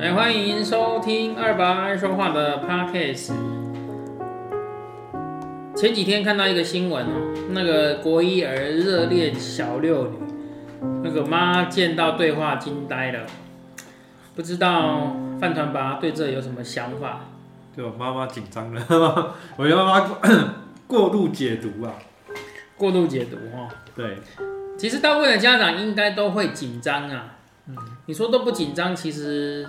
[0.00, 3.34] 来，欢迎收听二八爱说话的 podcast。
[5.76, 10.16] 前几天看到一个新闻哦，那个国一儿热恋小六女，
[11.04, 13.26] 那个妈见到对话惊呆了，
[14.34, 17.26] 不知道饭团爸对这有什么想法？
[17.76, 18.82] 对我妈妈紧张了，
[19.58, 20.18] 我觉得妈妈
[20.88, 21.92] 过度解读啊。
[22.74, 24.16] 过度解读哈，对，
[24.78, 27.36] 其实大部分的家长应该都会紧张啊。
[27.68, 27.76] 嗯，
[28.06, 29.68] 你说都不紧张，其实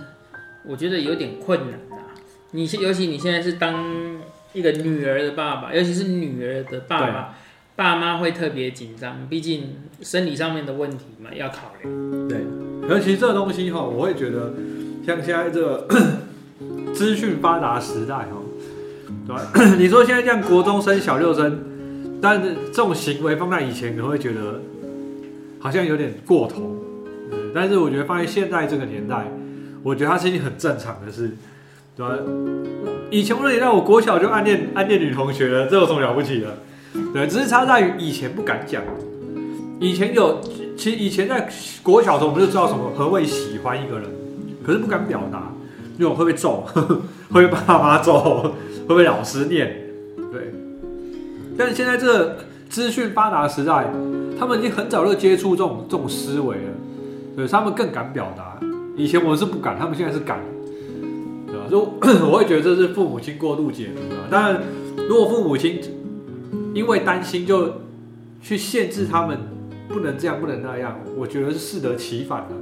[0.68, 2.12] 我觉得有点困难啊。
[2.52, 4.20] 你现尤其你现在是当
[4.54, 7.36] 一个女儿的爸爸，尤其是女儿的爸爸，
[7.76, 11.90] 爸妈会特别紧张，毕竟生理上面的问题嘛要考虑。
[12.28, 12.42] 对，
[12.90, 14.54] 尤其这个东西哈，我会觉得
[15.06, 15.88] 像现在这个
[16.94, 18.42] 资讯发达时代哈，
[19.26, 19.52] 对吧？
[19.80, 21.68] 你说现在这样国中生、小六生。
[22.24, 24.62] 但是这种行为放在以前，可能会觉得
[25.58, 26.76] 好像有点过头。
[27.52, 29.26] 但是我觉得放在现在这个年代，
[29.84, 31.32] 我觉得它是一件很正常的事，
[31.96, 32.16] 对吧？
[33.10, 36.58] 以前那个年代，我国小就暗恋暗恋女同学了，这有什么了不起的？
[37.14, 38.84] 对，只是差在于以前不敢讲。
[39.80, 40.40] 以前有，
[40.78, 41.50] 其实以前在
[41.82, 44.08] 国小的时候，我们就知道什么何谓喜欢一个人，
[44.64, 45.52] 可是不敢表达，
[45.98, 46.66] 因为会被揍，
[47.34, 48.54] 会被爸妈揍，
[48.88, 49.76] 会被老师念。
[50.32, 50.54] 对
[51.58, 52.38] 但是现在这个
[52.70, 53.92] 资讯发达时代，
[54.40, 56.72] 他们已经很早就接触这种这种思维了，
[57.36, 58.60] 对，他们更敢表达。
[58.96, 60.40] 以前我们是不敢，他们现在是敢，
[61.48, 61.66] 对吧？
[61.70, 61.80] 就
[62.28, 64.28] 我会觉得这是父母亲过度解读了。
[64.30, 64.62] 当然，
[65.08, 65.80] 如果父母亲
[66.74, 67.74] 因为担心就
[68.42, 69.38] 去限制他们
[69.88, 72.56] 不能这样不能那样，我觉得是适得其反的。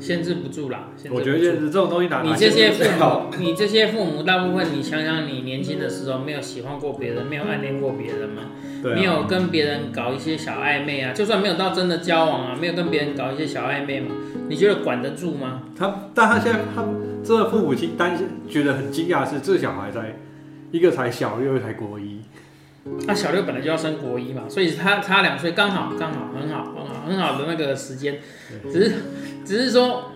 [0.00, 8.42] 限制不住啦，我觉得限制这种东西哪你这些父母，你这些父母大部分，你想想，你年轻的时候没有喜欢过别人，没有暗恋过别人吗？
[8.82, 11.12] 没有跟别人搞一些小暧昧啊？
[11.12, 14.14] 就算没有到真的交往啊，没有跟别人搞一些小暧昧嘛？
[14.48, 15.62] 你觉得管得住吗？
[15.76, 16.82] 他，但他现在他
[17.22, 20.16] 这个父母亲担心，觉得很惊讶是这小孩在
[20.70, 22.20] 一个才小六，一个才国一。
[23.06, 28.18] 那小六本来就要升国一嘛，所以他差两岁，刚好刚好很好很好很好的那个时间，
[28.72, 28.94] 只是。
[29.42, 30.12] 只是说，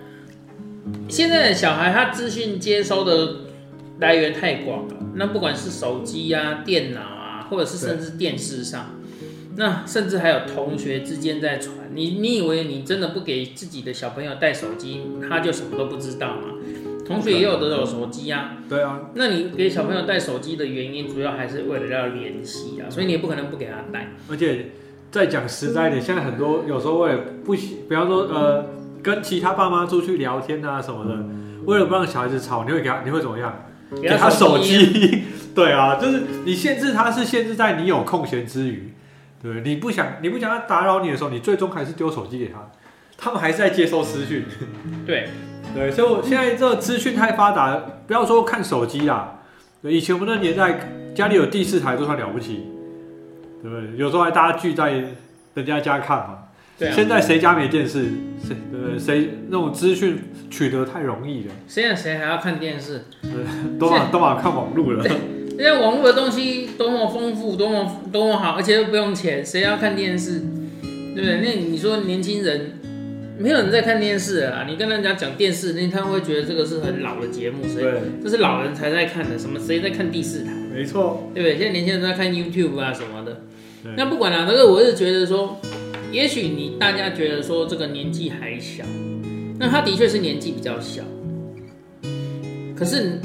[1.08, 3.36] 现在的小孩他资讯接收的
[3.98, 4.94] 来源太广了。
[5.14, 8.94] 那不管是手机啊、电脑啊，或者是甚至电视上，
[9.56, 11.74] 那甚至还有同学之间在传。
[11.94, 16.42] 你你以为你真的不给自己的小朋友带手机，他就什么都不知道吗？
[17.06, 18.56] 同学也有的有手机啊。
[18.68, 19.10] 对啊。
[19.14, 24.08] 那你给小朋友带手机的原因，主要还是为了要联系啊，所以你也不可能不给他带。
[24.30, 24.72] 而且
[25.10, 28.66] 再讲实在一点，现在很多有时候为了不喜，比方说呃。
[29.04, 31.14] 跟其他爸妈出去聊天啊什么的，
[31.66, 33.66] 为了不让小孩子吵，你会给他，你会怎么样？
[34.00, 35.24] 给他手机。
[35.54, 38.94] 对啊，就是你限制他，是限制在你有空闲之余，
[39.42, 42.70] 对你不想，你不想他打扰你的时候，你最终还是丢手机给他。
[43.18, 44.46] 他们还是在接收资讯。
[45.04, 45.28] 对
[45.74, 47.76] 对，所以我现在这个资讯太发达，
[48.06, 49.40] 不要说看手机啦，
[49.82, 52.66] 以前我们那年代家里有第四台都算了不起，
[53.62, 53.96] 对不对？
[53.96, 54.92] 有时候还大家聚在
[55.54, 56.38] 人家家看嘛。
[56.76, 58.10] 对现在谁家没电视？
[58.42, 60.18] 谁对谁那种资讯
[60.50, 61.54] 取得太容易了？
[61.68, 63.04] 现在谁还要看电视？
[63.78, 65.08] 都往都往看网络了。
[65.08, 70.40] 现在网络的东西多么丰富，多么多么好，而且又不用钱，谁要看电视？
[70.82, 71.40] 对不对？
[71.40, 72.72] 那你说年轻人
[73.38, 74.64] 没有人在看电视啊？
[74.68, 77.84] 你跟人家讲电视，那他会觉得这个是很老的节目，所以
[78.22, 79.38] 这是老人才在看的。
[79.38, 80.52] 什么谁在看第四台？
[80.72, 81.58] 没错，对不对？
[81.58, 83.42] 现在年轻人在看 YouTube 啊什么的。
[83.96, 85.60] 那不管了，但是我是觉得说。
[86.12, 88.84] 也许你大家觉得说这个年纪还小，
[89.58, 91.02] 那他的确是年纪比较小。
[92.76, 93.18] 可是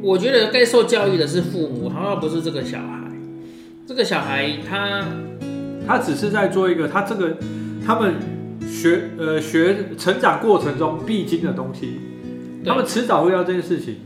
[0.00, 3.12] 我觉得该受教育的是父母，而不是这个小孩。
[3.86, 5.06] 这个小孩他
[5.86, 7.36] 他只是在做一个他这个
[7.86, 8.14] 他们
[8.72, 12.00] 学呃学成长过程中必经的东西，
[12.64, 13.96] 他们迟早会要这件事情。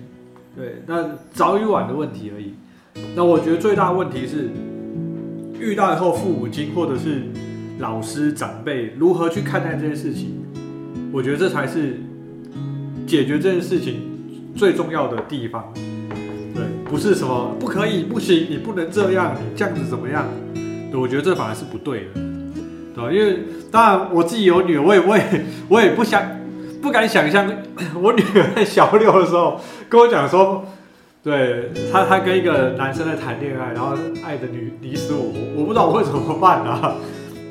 [0.57, 2.55] 对，那早与晚的问题而已。
[3.15, 4.51] 那我觉得最大的问题是
[5.61, 7.23] 遇到以后父母亲或者是。
[7.79, 10.31] 老师长辈如何去看待这件事情？
[11.13, 11.99] 我觉得这才是
[13.07, 14.01] 解决这件事情
[14.57, 15.71] 最重要的地方。
[16.55, 20.27] 对，不是什么不可以、不行，你不能这样，你这样子怎么样？
[20.95, 22.21] 我觉得这反而是不对的，
[22.95, 23.13] 对吧？
[23.13, 23.41] 因为
[23.77, 26.23] 当然我自己有女儿，我也、我也、我也不想、
[26.81, 27.47] 不敢想象，
[28.01, 30.65] 我女儿在小六的时候跟我讲说，
[31.23, 33.95] 对她，她跟一个男生在谈恋爱，然后
[34.25, 36.95] 爱的女离死我，我不知道我会怎么办啊。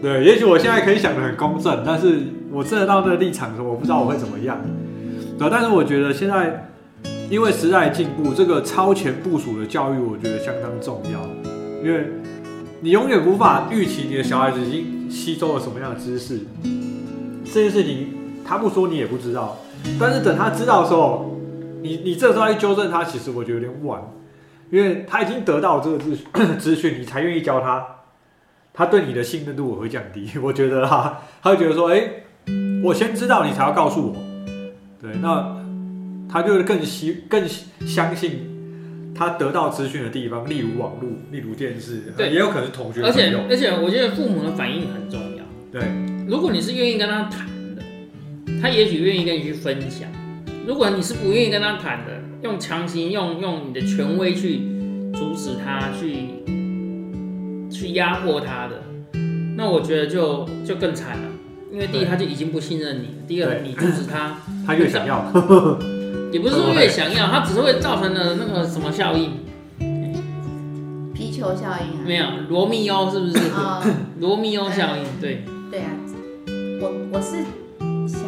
[0.01, 2.17] 对，也许我现在可以想的很公正，但是
[2.51, 4.57] 我真的到那个立场的时候，我不知道我会怎么样。
[5.37, 6.71] 对，但是我觉得现在
[7.29, 11.19] 因为时代进步，这个超前部署的教育，我觉得相当重要。
[11.87, 12.09] 因为
[12.81, 16.39] 你永远无法预期你的小孩子已经吸收了什么样的知识，
[17.45, 18.09] 这件事情
[18.45, 19.57] 他不说你也不知道。
[19.99, 21.39] 但是等他知道的时候，
[21.81, 24.01] 你你这时候去纠正他，其实我觉得有点晚，
[24.71, 26.17] 因为他已经得到这个资
[26.57, 27.85] 资讯，你才愿意教他，
[28.73, 30.29] 他对你的信任度我会降低。
[30.41, 32.09] 我觉得哈，他会觉得说，哎，
[32.83, 34.15] 我先知道你才要告诉我，
[35.01, 35.55] 对，那
[36.27, 37.47] 他就更希更
[37.85, 38.54] 相信。
[39.17, 43.01] 他得到资讯的地方，例如网络，例如电视，对，也有可能是同学。
[43.01, 45.43] 而且而且，我觉得父母的反应很重要。
[45.71, 45.83] 对，
[46.27, 47.81] 如果你是愿意跟他谈的，
[48.61, 50.09] 他也许愿意跟你去分享；
[50.67, 54.59] 如果你是不愿意跟他谈的，用强行用用你的权威去
[55.13, 56.27] 阻止他，去
[57.71, 58.83] 去压迫他的，
[59.55, 61.29] 那我觉得就就更惨了。
[61.71, 65.31] 因为第一，他就已经不信任你；第二，你阻止他，他越想要。
[66.35, 69.39] 也不是说越想要，它只是会造成的那个什么效应？
[71.13, 72.03] 皮球效应啊？
[72.05, 73.39] 没有，罗密欧是不是？
[74.19, 75.45] 罗密欧效应，对。
[75.71, 75.91] 对啊，
[76.81, 77.37] 我我是
[78.05, 78.19] 想，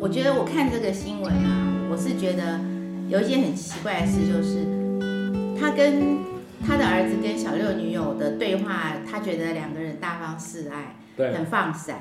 [0.00, 2.58] 我觉得我看这个新闻啊，我是觉得
[3.08, 4.66] 有一件很奇怪的事，就是
[5.56, 6.18] 他跟
[6.66, 12.00] 他的儿子跟小六女友的对话，他觉得两个人大方示爱，对，很放闪。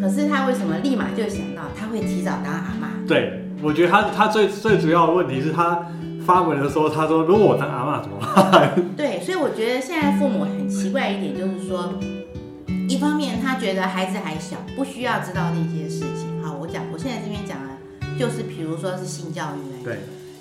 [0.00, 2.88] 可是他为什么立马就想到他会提早当阿妈？
[3.06, 3.42] 对。
[3.62, 5.86] 我觉得他他最最主要的问题是他
[6.24, 8.18] 发文的时候，他说如果我当阿妈怎么
[8.50, 8.72] 办？
[8.96, 11.94] 对，所以我觉得现在父母很奇怪一点，就是说，
[12.88, 16.42] 一方面他觉得孩子还小，不需要知道那些事情。
[16.42, 19.98] 好，我讲，我现在这边讲的，就是比如说是性教育，对，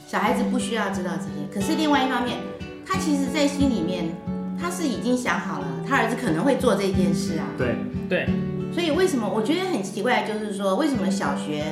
[0.08, 1.48] 小孩子不需要知道这些。
[1.54, 2.38] 可是另外一方面，
[2.86, 4.06] 他其实在心里面，
[4.60, 7.46] 他是已经想好了，他儿子可能会做这件事啊。
[7.58, 7.76] 对
[8.10, 8.28] 对。
[8.74, 11.64] 所以为什么我觉得很奇怪，就是说为什么小学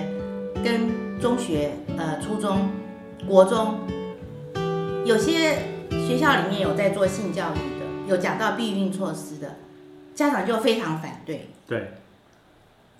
[0.64, 2.70] 跟中学、呃，初中、
[3.28, 3.80] 国中，
[5.06, 5.58] 有些
[5.90, 9.58] 学校里面有在做性教育的，有讲到避孕措施的，
[10.16, 11.50] 家长就非常反对。
[11.68, 11.92] 对，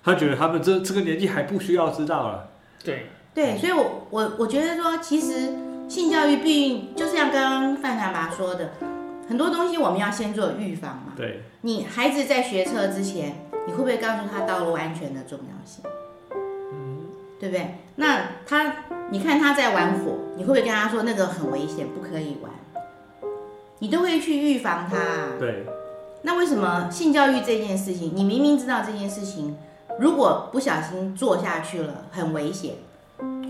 [0.02, 2.50] 他觉得他们这这个年纪还不需要知道了。
[2.84, 5.54] 对对，所以我我我觉得说，其实
[5.88, 8.72] 性教育、避孕，就像刚刚范长爸说的，
[9.28, 11.14] 很多东西我们要先做预防嘛。
[11.16, 13.34] 对，你孩子在学车之前，
[13.66, 15.82] 你会不会告诉他道路安全的重要性？
[17.44, 17.74] 对不对？
[17.96, 18.74] 那他，
[19.10, 22.50] 你看他在玩火，你会不会跟他说那个很危险，不可以玩？
[23.80, 25.36] 你都会去预防他。
[25.38, 25.66] 对。
[26.22, 29.58] 那为什么性教育这件事情，你明明知道这件事情，
[30.00, 32.76] 如果不小心做下去了，很危险，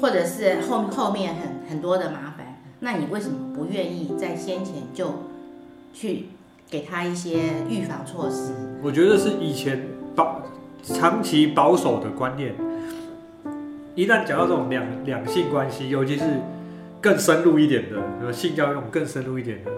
[0.02, 5.08] 或者是后后面很很多的麻烦，那你为什么不愿意在先前就
[5.92, 6.30] 去
[6.68, 7.38] 给他一些
[7.68, 8.52] 预防措施？
[8.82, 9.86] 我觉得是以前
[10.16, 10.42] 保
[10.82, 12.52] 长期保守的观念。
[13.94, 16.24] 一旦讲到这种两两性关系，尤其是
[17.00, 19.70] 更深入一点的，比如性教育那种更深入一点的，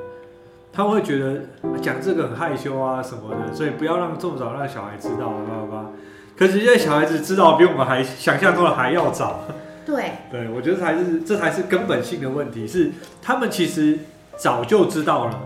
[0.72, 1.40] 他们会觉得
[1.82, 5.90] 讲这个很害羞啊什么的，所以不要让这么早让小孩知道，叭叭叭。
[6.36, 9.40] 可是现在小孩子知道比我们还想象中的还要早。
[9.84, 12.90] 对， 对我觉得才是这才是根本性的问题，是
[13.20, 13.98] 他们其实
[14.36, 15.40] 早就知道了。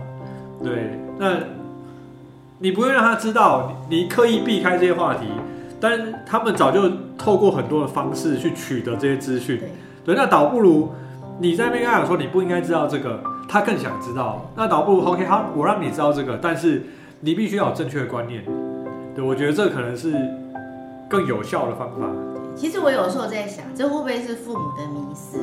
[0.62, 1.38] 对，那
[2.58, 5.26] 你不会让他知道，你刻意避开这些话题。
[5.80, 9.60] 但他们早就透过很多的方式去取得这些资讯，
[10.04, 10.90] 对，那倒不如
[11.38, 16.82] 你在那边跟他讲说你不应该知道这个，他更想知道，那倒不如 OK，好，我让你知道这个，但是
[17.20, 18.44] 你必须要有正确的观念，
[19.14, 20.14] 对，我觉得这可能是
[21.08, 22.06] 更有效的方法。
[22.54, 25.38] 其实我有时候在想，这会不会是父母的迷思？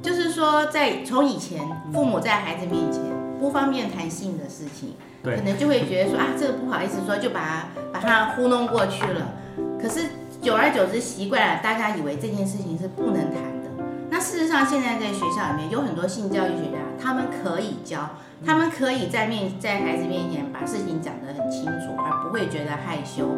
[0.00, 1.60] 就是说，在从以前
[1.92, 3.02] 父母在孩子面前
[3.38, 9.34] 不方便谈性的事情，可能就会觉得说啊，这个不好意思说，就把把他糊弄过去了。
[9.80, 10.08] 可是
[10.42, 13.68] 久而久之习惯了，大家以为这件事情是不能谈的。
[14.10, 18.10] 那事实上，现在在学校里面有很多性教育学家，他们可以教，
[18.44, 23.28] 他们可以在面在孩子面前把事情讲得很清楚，而不会觉得害羞。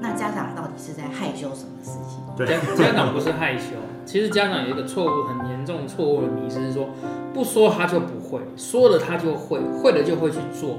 [0.00, 2.22] 那家长到底是在害羞什么事情？
[2.36, 3.74] 对，家长不是害羞，
[4.04, 6.88] 其实家长有一个错误，很严重错误的迷失是说，
[7.32, 10.78] 不说他就不会，说了他就会，会了就会去做，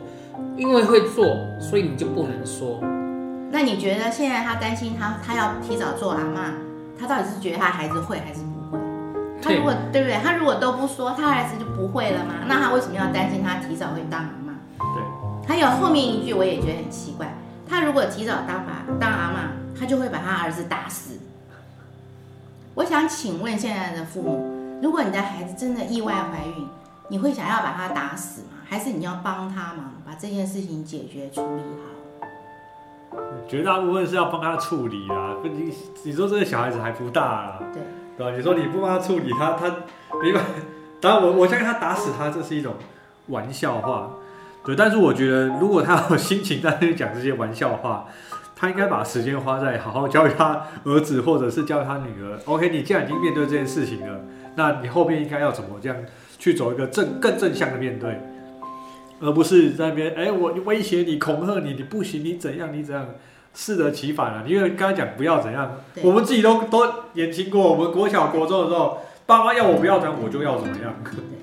[0.55, 1.25] 因为会做，
[1.59, 2.79] 所以你就不能说。
[3.49, 6.53] 那你觉得现在他担心他他要提早做阿妈，
[6.99, 8.79] 他到底是觉得他孩子会还是不会？
[9.41, 10.17] 他如果对不对？
[10.23, 12.33] 他如果都不说，他孩子就不会了吗？
[12.47, 14.53] 那他为什么要担心他提早会当阿妈？
[14.77, 15.47] 对。
[15.47, 17.33] 还有后面一句我也觉得很奇怪，
[17.69, 21.19] 他如果提早当爸当阿妈，他就会把他儿子打死。
[22.73, 26.67] 我想请问现在的父母，如果你的孩子真的意外怀孕，
[27.09, 28.49] 你会想要把他打死吗？
[28.69, 31.61] 还是你要帮他忙，把这件事情解决处理
[33.11, 33.17] 好？
[33.47, 37.81] 绝大部分是要帮他处理啊，你你说这个小孩子还不大啊，对
[38.17, 38.37] 对吧？
[38.37, 39.69] 你说你不帮他处理，他他
[40.21, 40.49] 没办法。
[40.99, 42.73] 当然我我相信他打死他这是一种
[43.27, 44.11] 玩笑话，
[44.67, 44.75] 对。
[44.75, 48.05] 但是我觉得如果他有心情在那里讲这些玩笑话，
[48.55, 52.37] 他应该把时间花在好好教育他儿子或者是教育他女儿。
[52.45, 54.19] OK，你既然已经面对这件事情了，
[54.55, 55.97] 那你后面应该要怎么这样
[56.37, 58.19] 去走一个正更正向的面对，
[59.21, 63.05] 而不是在那边哎，我威胁你、恐吓你，你不行，你怎样，你怎样，
[63.53, 64.43] 适得其反了。
[64.47, 65.71] 因为刚才讲不要怎样，
[66.01, 66.83] 我们自己都都
[67.13, 70.93] 年轻过，我们国小、国中的时候，爸妈要我不要怎样，我就要怎么样，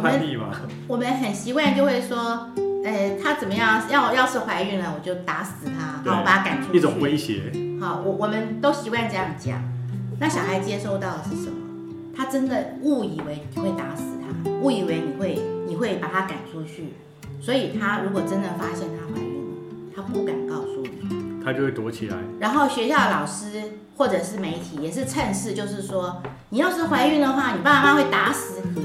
[0.00, 0.50] 叛逆嘛。
[0.86, 2.50] 我们很习惯就会说。
[2.84, 3.82] 呃，他怎么样？
[3.90, 6.78] 要要是怀孕了，我就打死他，好，把他赶出去。
[6.78, 7.52] 一种威胁。
[7.80, 9.60] 好，我我们都习惯这样讲。
[10.20, 11.56] 那小孩接收到的是什么？
[12.16, 16.94] 他真的误以为你会打死他，误以为你会你会把他赶出去。
[17.42, 19.56] 所以他如果真的发现他怀孕了，
[19.94, 22.16] 他不敢告诉你，他就会躲起来。
[22.38, 23.60] 然后学校老师
[23.96, 28.80] 或者是媒体也是趁势，就是说，你要是怀孕的话，你爸爸妈妈会打死你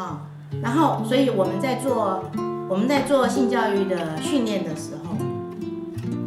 [0.00, 0.22] 啊。
[0.62, 2.24] 然后所以我们在做。
[2.70, 5.16] 我们在做性教育的训练的时候，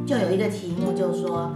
[0.07, 1.53] 就有一个题目，就是说，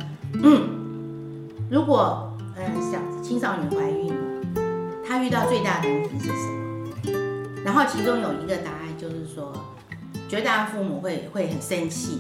[1.72, 7.64] 如果嗯小青少年怀孕了，他遇到最大的难题是什么？
[7.66, 9.52] 然后其中有一个答案就是说，
[10.30, 12.20] 绝大父母会会很生气，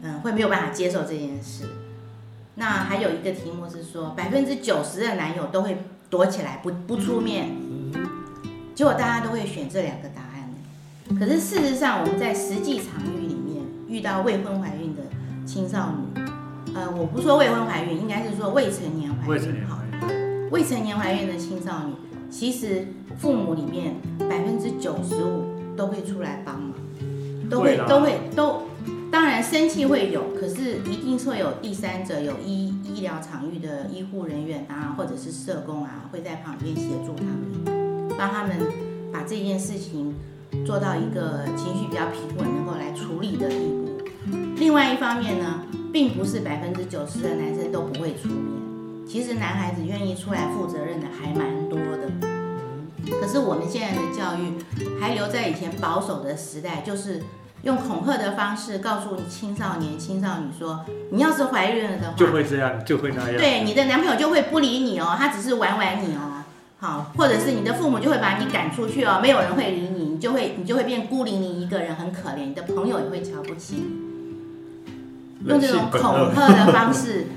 [0.00, 1.64] 嗯，会没有办法接受这件事。
[2.54, 7.54] 那还有一个题目是说，百分之九十的男友都会躲起来不不出面，
[8.76, 11.18] 结果大家都会选这两个答案。
[11.18, 15.00] 可是事实上，我们在实际场域里面遇到未婚怀孕的
[15.46, 16.20] 青少女，
[16.74, 19.28] 呃，我不说未婚怀孕，应该是说未成年怀孕。
[19.30, 20.50] 未成年怀孕。
[20.50, 21.94] 未成年怀孕的青少女，
[22.30, 23.94] 其实父母里面
[24.28, 26.74] 百分之九十五都会出来帮忙，
[27.48, 28.64] 都会都会都，
[29.10, 37.75] 当然生气会有，可是一定会有第三者，有医医疗场域的医护人员啊，或者是社工啊，会在旁边协助他们，
[38.18, 38.56] 帮他们
[39.12, 40.14] 把这件事情。
[40.64, 44.00] 做到一个情绪比较平稳，能够来处理的地步。
[44.56, 52.10] 另外一方面呢，并不是百分之九十的男生都不会出面，其实男孩子愿意出来负责任的还蛮多的。
[53.20, 54.54] 可是我们现在的教育
[55.00, 57.20] 还留在以前保守的时代，就是
[57.62, 63.36] 用恐吓的方式告诉青少年、青少女说，你要是怀孕了的话，就会这样，就会那样。
[63.36, 66.35] 对，你的男朋友就会不理你哦，他只是玩玩你哦。
[66.78, 73.82] 好，或者是你的父母就会把你赶出去哦，没有人会理你，你就会你就会变孤零零一个人，很可怜，你的朋友也会瞧不起
[75.42, 77.28] 你，用这种恐吓的方式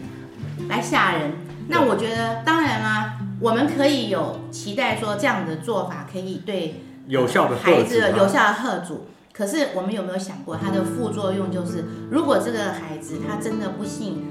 [0.67, 1.31] 来吓人。
[1.69, 9.05] 那我觉得，当然啦，我们可以有期待说这样的做法可以对有效的孩子有效的吓阻。
[9.31, 14.21] 可是我们有没有想过，它的副作用就是，如果这个孩子他真的不幸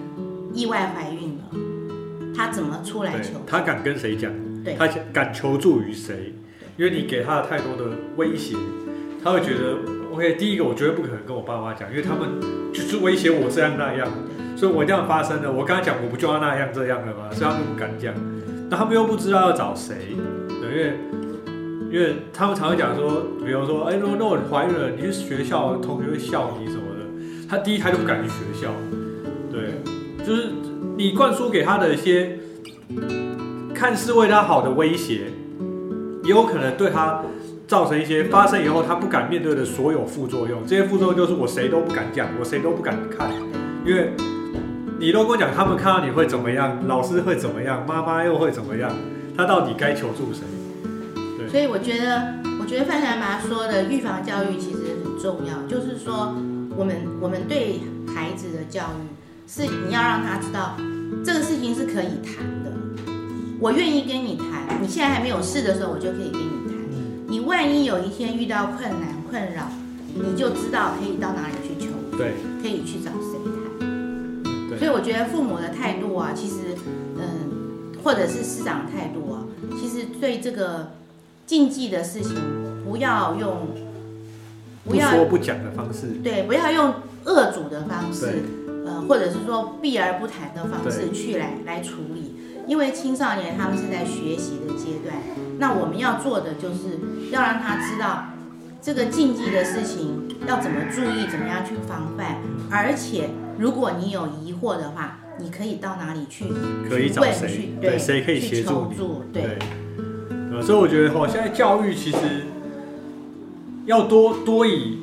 [0.53, 3.41] 意外怀孕了，他怎么出来求？
[3.47, 4.31] 他敢跟谁讲？
[4.79, 6.35] 他敢求助于谁？
[6.77, 8.57] 因为你给他太多的威胁，
[9.25, 9.79] 他会觉得
[10.13, 10.35] OK。
[10.35, 12.41] 第一个，我绝对不可能跟我爸妈讲，因为他们
[12.73, 14.09] 就是威胁我这样那样，
[14.55, 15.51] 所以我一定要发生的。
[15.51, 17.29] 我跟他讲，我不就要那样这样的吗？
[17.33, 18.15] 所以他们不敢讲。
[18.71, 20.15] 那他们又不知道要找谁，
[20.61, 20.93] 对，因为
[21.91, 28.73] 因为他们常会讲说，比如说，哎，如果那我怀孕了，你去学校同学会笑你什么的，他第一胎都不敢去学校。
[29.51, 29.83] 对，
[30.25, 30.51] 就是
[30.97, 32.39] 你灌输给他的一些。
[33.79, 35.31] 看似为他好的威胁，
[36.25, 37.23] 也有可能对他
[37.69, 40.67] 造成一些发生以后他不敢面对的所有副作用。
[40.67, 43.31] 这些副作用就是我谁都不敢讲，我谁都不敢看，
[43.87, 44.15] 因为
[44.99, 48.91] 你都跟我讲，他们看到你会怎么样，老师会怎么样，妈妈又会怎么样，
[49.37, 50.43] 他到底该求助谁？
[51.49, 56.35] 所以我觉得，我觉得范小妈说的预防教育其实很重要，就是说，
[56.77, 57.79] 我们我们对
[58.13, 59.07] 孩子的教育
[59.47, 60.77] 是你要让他知道
[61.25, 62.73] 这个事情是可以谈的。
[63.61, 66.79] 我愿意跟你谈，你现在还没有事的时候，我就可以跟你谈。
[67.27, 69.65] 你万一有一天遇到困难困扰，
[70.15, 74.79] 你就知道可以到哪里去求，对，可以去找谁谈。
[74.79, 76.77] 所以我觉得父母的态度啊，其实，
[77.17, 79.43] 嗯，或者是师长态度啊，
[79.77, 80.93] 其实对这个
[81.45, 82.37] 禁忌的事情，
[82.85, 83.71] 不要用
[84.85, 88.45] 不要说不讲的方式，对，不要用恶主的方式，
[88.87, 92.37] 呃，或者是说避而不谈的方式去来来处理。
[92.69, 95.17] 因为青少年他们是在学习的阶段，
[95.59, 97.01] 那我们要做的就是
[97.33, 98.27] 要让他知道
[98.81, 102.37] 这个禁忌的事情要怎么注意，怎么样去防范。
[102.71, 106.45] 而且如果你有疑惑的话，你可以到哪里去？
[106.89, 107.73] 可以找谁？
[107.81, 108.97] 对，谁可以协助你？
[109.33, 109.59] 对。
[110.53, 112.19] 呃，所以我觉得哈，现在教育其实
[113.87, 114.99] 要多多以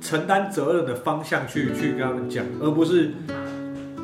[0.00, 3.12] 承担责任的方向去去跟他们讲，而不是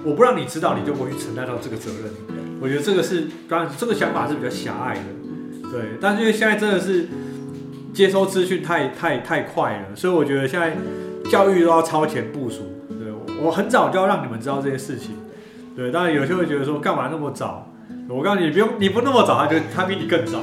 [0.05, 2.36] 我不让你知道，你就不会去承担到这个责任。
[2.61, 5.99] 我觉得这个是，当然这个想法是比较狭隘的，对。
[6.01, 7.09] 但是因为现在真的是
[7.93, 10.77] 接收资讯太太太快了，所以我觉得现在
[11.31, 12.83] 教育都要超前部署。
[12.89, 15.17] 对，我很早就要让你们知道这些事情。
[15.77, 17.71] 对，当然有些会觉得说，干嘛那么早？
[18.09, 20.41] 我告诉你，不用，你不那么早，他就他比你更早。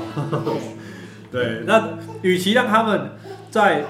[1.32, 3.12] 对，那与其让他们
[3.50, 3.86] 在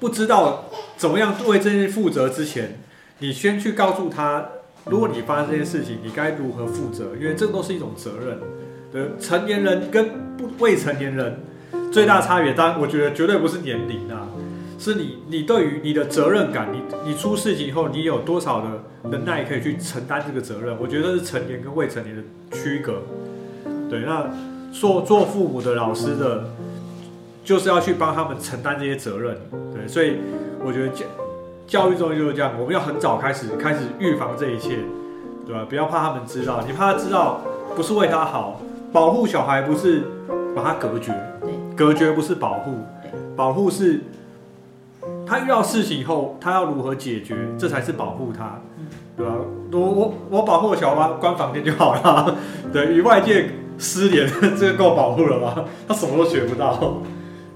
[0.00, 0.64] 不知道
[0.96, 2.80] 怎么样为这些负责之前，
[3.20, 4.48] 你先去告诉他，
[4.86, 7.16] 如果你发生这些事情，你该如何负责？
[7.20, 8.38] 因为这都是一种责任。
[8.92, 11.40] 对，成年人跟不未成年人
[11.90, 14.28] 最大差别，当然我觉得绝对不是年龄啊。
[14.78, 20.76] 是你，你对于你的责任感，你你出事情以后，你有多少的能耐可以去承担这个责任？
[20.80, 23.02] 我觉得是成年跟未成年的区隔。
[23.88, 24.28] 对，那
[24.72, 26.50] 做做父母的、老师的，
[27.44, 29.36] 就是要去帮他们承担这些责任。
[29.72, 30.16] 对，所以
[30.64, 30.88] 我觉得
[31.72, 34.80] 教教育中就是这样，我们要很早开始开始预防这一切，
[35.46, 35.64] 对吧？
[35.66, 37.40] 不要怕他们知道，你怕他知道
[37.74, 38.60] 不是为他好，
[38.92, 40.02] 保护小孩不是
[40.54, 42.74] 把他隔绝，对，隔绝不是保护，
[43.34, 44.00] 保护是。
[45.26, 47.34] 他遇到事情以后，他要如何解决？
[47.58, 48.60] 这才是保护他，
[49.16, 49.32] 对吧？
[49.72, 52.36] 我我我保护小孩关房间就好了，
[52.70, 53.48] 对，与外界
[53.78, 54.28] 失联，
[54.60, 55.64] 这个够保护了吧？
[55.88, 56.98] 他什么都学不到，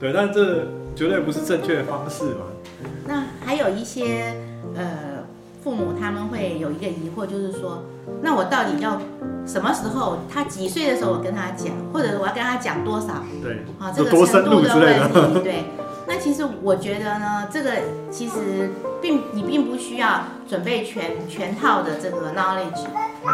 [0.00, 3.22] 对，但这绝对不是正确的方式嘛。
[3.56, 4.34] 有一些
[4.74, 5.24] 呃
[5.62, 7.82] 父母他们会有一个疑惑，就是说，
[8.22, 9.00] 那我到底要
[9.46, 10.18] 什么时候？
[10.32, 13.22] 他几岁的时候我跟他讲，或者我要跟他讲多少？
[13.42, 15.64] 对，啊，这个程度的问题， 对。
[16.08, 17.72] 那其实我觉得呢，这个
[18.12, 18.70] 其实
[19.02, 22.84] 并你并不需要准备全全套的这个 knowledge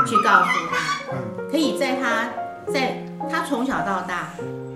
[0.07, 1.05] 去告诉他，
[1.51, 2.31] 可以在他
[2.73, 4.31] 在他从小到大，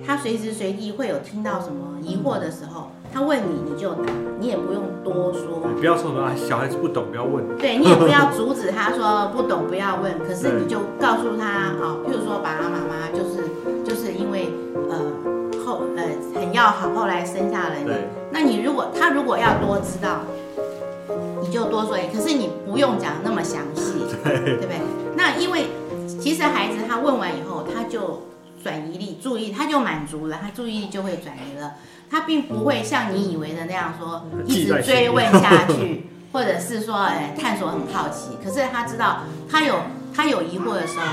[0.06, 13.48] 他随时随地会有听到什么疑惑的时候，他问你你就答，你也不用多说，不要说什么啊，小孩子不懂不要问，对你也不要阻止他说不懂不要问，可是你就告诉他啊，譬如说爸爸妈妈就是
[13.82, 14.50] 就是因为
[14.90, 15.00] 呃。
[15.64, 17.90] 后呃很要好，后来生下了你。
[18.30, 20.20] 那你如果他如果要多知道，
[21.40, 21.96] 你就多说。
[22.12, 24.78] 可是你不用讲那么详细，对不对？
[25.16, 25.66] 那因为
[26.20, 28.22] 其实孩子他问完以后，他就
[28.62, 31.72] 转移力注意，他就满足了，他注意力就会转移了。
[32.10, 38.36] 他并不会像你以为的那样说一直追问下去， 或者是说哎探索很好奇。
[38.42, 39.74] 可是他知道他有
[40.14, 41.04] 他有疑惑的时候，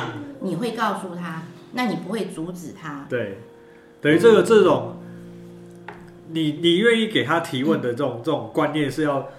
[0.41, 3.05] 你会告诉他，那你不会阻止他。
[3.09, 3.39] 对。
[4.01, 4.97] 等于这个这种，
[6.31, 9.29] 你你愿意给他提问的这种这种观念是要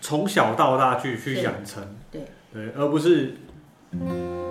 [0.00, 1.82] 从小到大去去养成，
[2.12, 3.34] 对对，而不是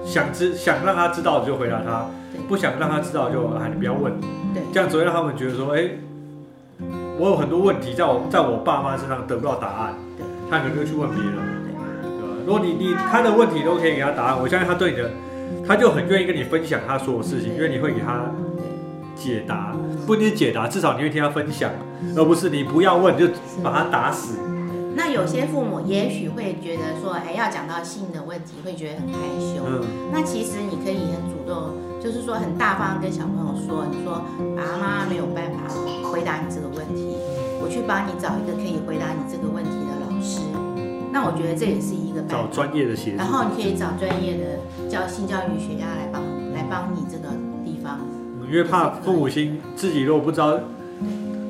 [0.05, 2.07] 想知想让他知道就回答他，
[2.49, 4.19] 不想让他知道就啊你不要问，
[4.53, 5.91] 对，这样只会让他们觉得说，哎，
[7.21, 9.93] 我有很多问题在我在我爸妈身上得不到答案，
[10.49, 11.83] 他可能就去问别人，对吧？
[12.47, 15.11] 如果你你他的问题都可以给他答案，我相信他对你的
[15.67, 18.25] 他就很愿意跟你分享他所有事情，因为你会给他。
[19.13, 19.75] 解答
[20.07, 21.69] 不一定解答，至少你会听他分享，
[22.17, 23.27] 而不是你不要问就
[23.61, 24.39] 把他打死。
[24.95, 29.61] 那有些父母也许会觉得说，哎，要讲到性的问题，会觉得很害羞。
[29.67, 30.09] 嗯。
[30.11, 34.23] 那其实你可以很主动，就是说很大方跟小朋友说，你说
[34.57, 35.69] 爸妈没有办法
[36.21, 37.17] 回答你这个问题，
[37.59, 40.39] 我去帮你找一个可以回答你这个问题的老师。
[41.11, 43.17] 那我觉得这也是一个找专业的协助。
[43.17, 46.21] 然后你可以找专业的教性教育学家来帮
[46.53, 47.33] 来帮你这个
[47.65, 47.97] 地方。
[48.47, 50.59] 因为怕父母亲自己如果不知道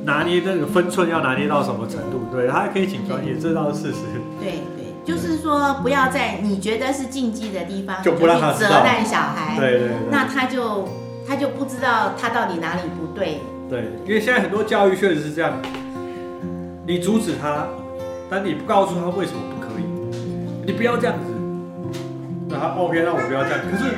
[0.05, 3.97] 拿捏那个分寸要拿捏到什么程度，对他可以请专业，这倒是事实。
[4.39, 10.87] 对对，就是说不要在你觉得是禁忌的地方就不让他责难小孩，对对，那他就
[11.27, 13.41] 他就不知道他到底哪里不对。
[13.71, 15.53] 对，因为现在很多教育确实是这样，
[16.85, 17.65] 你阻止他，
[18.29, 19.83] 但你不告诉他为什么不可以，
[20.65, 21.33] 你不要这样子，
[22.49, 23.95] 那他 OK，那我不要这样，可是。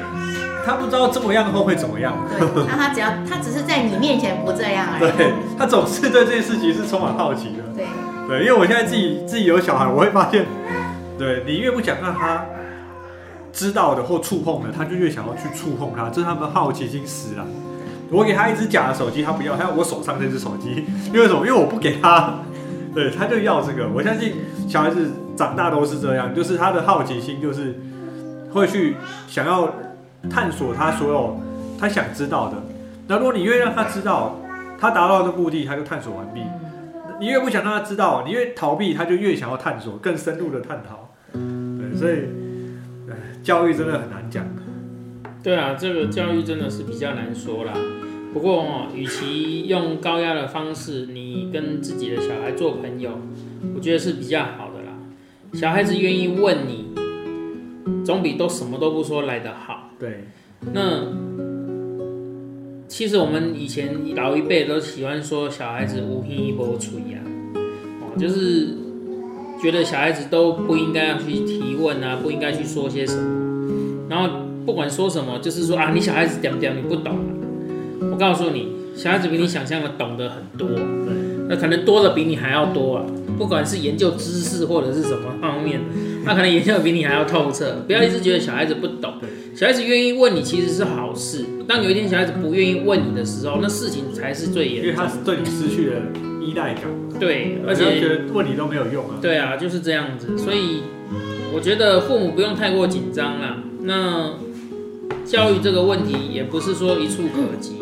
[0.66, 2.14] 他不知道这么样后会怎么样。
[2.40, 5.18] 对，那他只要他只是在你面前不这样而已。
[5.18, 7.64] 对，他总是对这件事情是充满好奇的。
[7.76, 7.86] 对，
[8.30, 10.46] 对，因为我现在自己自己有小孩，我会发现，
[11.20, 12.46] 对你越不想让他
[13.52, 17.46] 知道的或触碰的，他就越想要去触碰他，这是他们好奇心死了。
[18.14, 21.46] 我给他一只假的手机，他不要，他要我手上这只手机，因为什么？
[21.48, 22.40] 因为我不给他，
[22.94, 23.90] 对，他就要这个。
[23.90, 24.34] 我相信
[24.70, 27.80] 小孩子长大都是这样，就是他的好奇心就是
[28.52, 28.96] 会去
[29.28, 29.74] 想要。
[30.32, 31.38] 探索他所有
[31.78, 32.56] 他想知道的，
[33.10, 34.40] 那如果你越让他知道，
[34.80, 36.40] 他达到的目的，他就探索完毕。
[37.20, 41.10] 你越不想让他知道，你越逃避，他就越想要探索更深入的探讨。
[41.34, 42.30] 对，所以，
[43.44, 44.46] 教育真的很难讲。
[45.44, 47.74] 对啊，这个教育真的是比较难说啦。
[48.34, 53.12] 不过哦，与其用高压的方式，你跟自己的小孩做朋友，
[53.76, 54.98] 我觉得是比较好的啦。
[55.54, 56.88] 小孩子愿意问你，
[58.04, 59.92] 总比都什么都不说来的好。
[60.00, 60.26] 对，
[60.74, 61.04] 那
[62.88, 67.20] 其实我们以前老一辈都喜欢说小孩子无皮一波吹呀，
[68.02, 68.70] 哦，就是
[69.62, 77.16] 觉得小孩子都不应该要去提问啊，不应该去说些什么，然后不管说什么，就是说啊，你小孩子点点你不懂。
[78.12, 80.68] 我告诉你，小孩子比你想象的懂得很多，
[81.50, 83.06] 那可能多的比你还要多啊。
[83.36, 85.82] 不管是研究知识或者是什么方面，
[86.24, 87.84] 那可能研究的比你还要透彻。
[87.88, 89.12] 不要一直觉得小孩子不懂，
[89.56, 91.44] 小孩子愿意问你其实是好事。
[91.68, 96.02] 当有一天小孩子不愿意问你的时候，那事情才是最严重，因为他是对你失去了
[96.40, 96.84] 依赖感。
[97.20, 99.16] 对，而且觉得问你都没有用啊。
[99.20, 100.38] 对啊，就是这样子。
[100.38, 100.84] 所以
[101.56, 103.58] 我觉得父母不用太过紧张啦。
[103.82, 104.34] 那
[105.26, 107.78] 教育这个问题也不是说一触可及。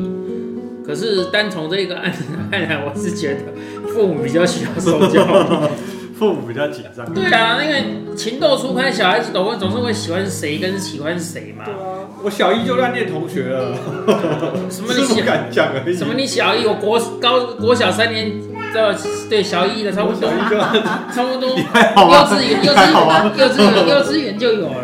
[0.86, 5.70] 可是单从这个案 子看来，我是觉得父母比较需要受教育，
[6.18, 7.14] 父母比较紧张。
[7.14, 11.64] 对啊，因为情窦初开，小孩子总会总是会喜欢谁跟喜欢谁嘛。
[11.66, 13.76] 对啊，我小一就乱念同学了。
[14.70, 15.84] 什么你敢讲啊？
[15.96, 16.66] 什么你小一？
[16.66, 18.34] 我国高国小三年，
[18.74, 18.94] 这
[19.30, 20.30] 对小一的差不多，
[21.14, 21.50] 差不多。
[21.50, 24.76] 幼稚园幼稚园幼稚园幼稚园就有了。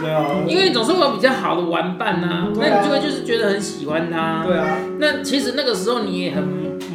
[0.00, 4.44] 对啊，因为你总是会有比较好的玩伴呐，那你就会就是觉得很喜欢他。
[4.46, 6.44] 对啊，那其实那个时候你也很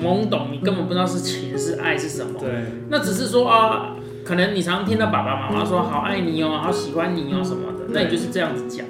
[0.04, 2.40] 懵懂，你根本不知道是情是爱是什么。
[2.40, 2.50] 对，
[2.90, 8.86] 那只是说啊，可能你常常听到爸爸妈妈说好爱你哦，好喜欢你哦什么的，那你就是这样子讲。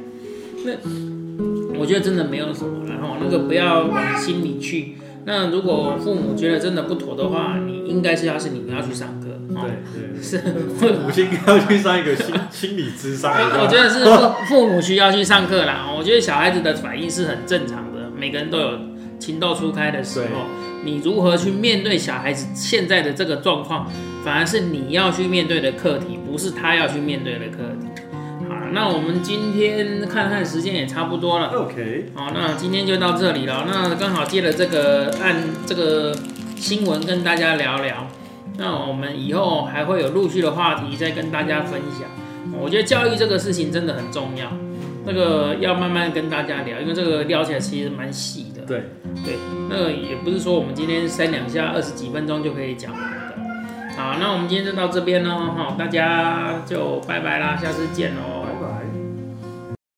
[0.63, 0.73] 那
[1.79, 4.95] 我觉得真的没有什么，然后那个不要往心里去。
[5.23, 9.07] 那如果父母觉得真的不妥的话，你应该是要是你们要去上
[9.53, 9.61] 课。
[9.93, 10.37] 对对，是
[10.77, 13.33] 父母亲要去上一个心心理智商。
[13.33, 15.87] 我觉得是父父母需要去上课啦。
[15.97, 18.79] 我觉得小孩子的反应是很正常的，每个人都有
[19.19, 20.27] 情窦初开的时候。
[20.83, 23.87] 你如何去面对小孩子现在的这个状况，
[24.25, 28.01] 反而是你要去面对的课题，不是他要去面对的课题。
[28.49, 31.49] 好，那我们今天看看时间也差不多了。
[31.49, 33.63] OK，好，那今天就到这里了。
[33.67, 35.35] 那刚好借了这个按
[35.67, 36.17] 这个
[36.55, 38.07] 新闻跟大家聊聊。
[38.61, 42.07] 那我们以后还会有陆续的话题再跟大家分享。
[42.61, 44.51] 我觉得教育这个事情真的很重要，
[45.03, 48.61] 那个要慢慢跟大家聊，因为这个聊起来其实蛮细的。
[48.67, 48.83] 对
[49.25, 49.35] 对，
[49.67, 53.97] 那个也不是说我们今天三两下二十几分钟就可以讲完的。
[53.97, 58.21] 好，那我们今天就到这边喽，哈，大家就拜拜啦，下次见喽。